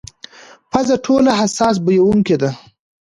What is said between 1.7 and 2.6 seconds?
بویونکې ده.